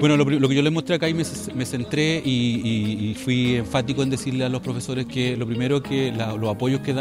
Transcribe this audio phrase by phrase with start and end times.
[0.00, 1.24] Bueno, lo, que yo les mostré acá y me,
[1.66, 6.80] centré y, fui enfático en decirle a los profesores que lo primero que los apoyos
[6.80, 6.94] que,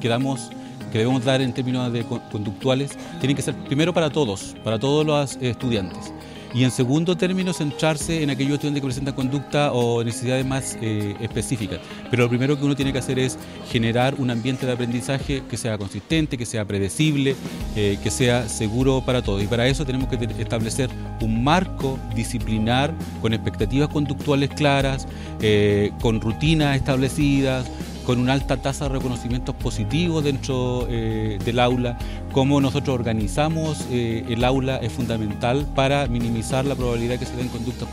[0.00, 0.50] que damos
[0.90, 5.04] que debemos dar en términos de conductuales tienen que ser primero para todos, para todos
[5.04, 6.12] los estudiantes.
[6.54, 11.14] Y en segundo término, centrarse en aquellos estudiantes que presentan conducta o necesidades más eh,
[11.20, 11.80] específicas.
[12.10, 13.38] Pero lo primero que uno tiene que hacer es
[13.70, 17.36] generar un ambiente de aprendizaje que sea consistente, que sea predecible,
[17.74, 19.42] eh, que sea seguro para todos.
[19.42, 20.88] Y para eso tenemos que establecer
[21.20, 25.06] un marco disciplinar con expectativas conductuales claras,
[25.40, 27.66] eh, con rutinas establecidas,
[28.06, 31.98] con una alta tasa de reconocimientos positivos dentro eh, del aula.
[32.30, 37.36] Cómo nosotros organizamos eh, el aula es fundamental para minimizar la probabilidad de que se
[37.36, 37.88] den conductas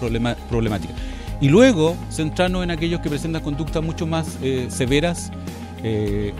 [0.49, 0.95] problemáticas.
[1.41, 5.31] Y luego centrarnos en aquellos que presentan conductas mucho más eh, severas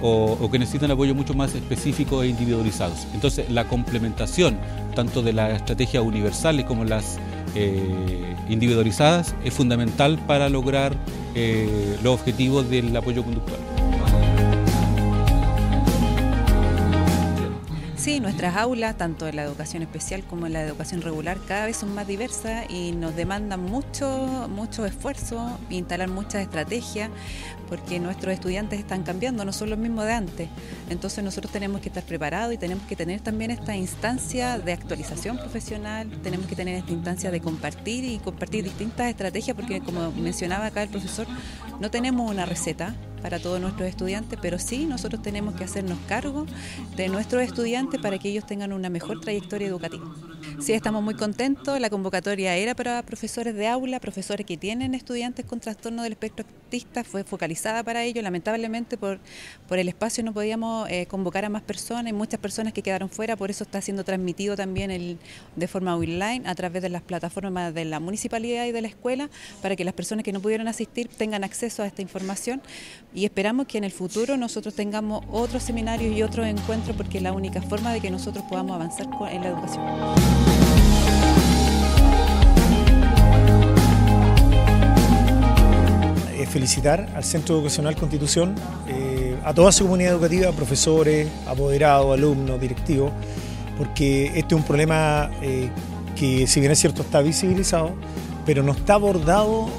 [0.02, 3.06] o, o, que necesitan apoyo mucho más específico e individualizados.
[3.14, 4.58] Entonces, la complementación
[4.96, 7.18] tanto de las estrategias universales como las
[8.50, 10.96] individualizadas es fundamental para lograr
[11.36, 13.73] eh, los objetivos del apoyo conductual.
[18.04, 21.78] Sí, nuestras aulas, tanto en la educación especial como en la educación regular, cada vez
[21.78, 27.10] son más diversas y nos demandan mucho, mucho esfuerzo, instalar muchas estrategias,
[27.70, 30.50] porque nuestros estudiantes están cambiando, no son los mismos de antes.
[30.90, 35.38] Entonces nosotros tenemos que estar preparados y tenemos que tener también esta instancia de actualización
[35.38, 40.66] profesional, tenemos que tener esta instancia de compartir y compartir distintas estrategias, porque como mencionaba
[40.66, 41.26] acá el profesor,
[41.80, 46.46] no tenemos una receta, para todos nuestros estudiantes, pero sí nosotros tenemos que hacernos cargo
[46.98, 50.04] de nuestros estudiantes para que ellos tengan una mejor trayectoria educativa.
[50.60, 51.80] Sí, estamos muy contentos.
[51.80, 56.46] La convocatoria era para profesores de aula, profesores que tienen estudiantes con trastorno del espectro
[56.46, 58.24] autista, fue focalizada para ellos.
[58.24, 59.20] Lamentablemente por,
[59.68, 63.10] por el espacio no podíamos eh, convocar a más personas, hay muchas personas que quedaron
[63.10, 65.18] fuera, por eso está siendo transmitido también el,
[65.56, 69.30] de forma online a través de las plataformas de la municipalidad y de la escuela,
[69.62, 72.62] para que las personas que no pudieron asistir tengan acceso a esta información
[73.16, 77.24] y esperamos que en el futuro nosotros tengamos otros seminarios y otros encuentros porque es
[77.24, 79.84] la única forma de que nosotros podamos avanzar en la educación.
[86.36, 88.56] Eh, felicitar al Centro Educacional Constitución,
[88.88, 93.12] eh, a toda su comunidad educativa, profesores, apoderados, alumnos, directivos,
[93.78, 95.70] porque este es un problema eh,
[96.16, 97.92] que si bien es cierto está visibilizado,
[98.46, 99.70] pero no está abordado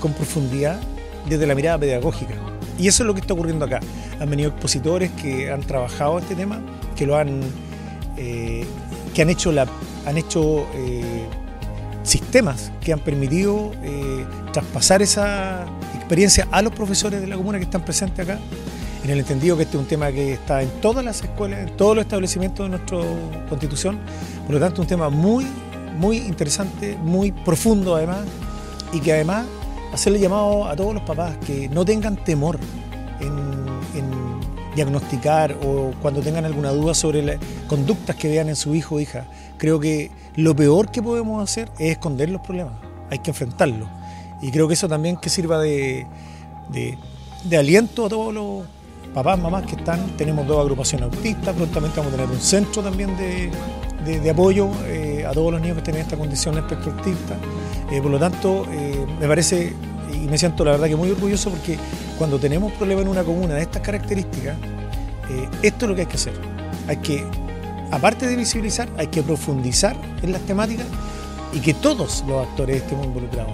[0.00, 0.80] con profundidad
[1.28, 2.47] desde la mirada pedagógica.
[2.78, 3.80] Y eso es lo que está ocurriendo acá.
[4.20, 6.60] Han venido expositores que han trabajado este tema,
[6.96, 7.40] que lo han,
[8.16, 8.64] eh,
[9.14, 9.66] que han hecho, la,
[10.06, 11.26] han hecho eh,
[12.04, 17.64] sistemas que han permitido eh, traspasar esa experiencia a los profesores de la comuna que
[17.64, 18.38] están presentes acá,
[19.04, 21.76] en el entendido que este es un tema que está en todas las escuelas, en
[21.76, 22.98] todos los establecimientos de nuestra
[23.48, 23.98] constitución,
[24.46, 25.46] por lo tanto un tema muy,
[25.98, 28.20] muy interesante, muy profundo además,
[28.92, 29.44] y que además
[29.92, 32.58] hacerle llamado a todos los papás que no tengan temor
[33.20, 33.38] en,
[34.74, 39.00] diagnosticar o cuando tengan alguna duda sobre las conductas que vean en su hijo o
[39.00, 39.26] hija.
[39.56, 42.74] Creo que lo peor que podemos hacer es esconder los problemas,
[43.10, 43.88] hay que enfrentarlos.
[44.40, 46.06] Y creo que eso también que sirva de,
[47.50, 48.64] aliento a todos los
[49.12, 50.16] papás, mamás que están.
[50.16, 54.97] Tenemos dos agrupaciones autistas, prontamente vamos a tener un centro también de, apoyo eh,
[55.28, 56.92] a todos los niños que tienen esta condición espectro.
[57.90, 59.74] Eh, por lo tanto, eh, me parece
[60.12, 61.78] y me siento la verdad que muy orgulloso porque
[62.16, 64.56] cuando tenemos problemas en una comuna de estas características,
[65.30, 66.32] eh, esto es lo que hay que hacer.
[66.86, 67.24] Hay que,
[67.90, 70.86] aparte de visibilizar, hay que profundizar en las temáticas
[71.52, 73.52] y que todos los actores estemos involucrados.